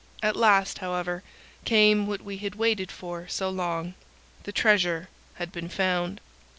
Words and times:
At 0.23 0.35
last, 0.35 0.79
however, 0.79 1.21
came 1.63 2.07
what 2.07 2.21
we 2.23 2.37
had 2.37 2.55
waited 2.55 2.91
for 2.91 3.27
so 3.27 3.51
long. 3.51 3.93
The 4.45 4.51
treasure 4.51 5.09
had 5.35 5.51
been 5.51 5.69
found. 5.69 6.19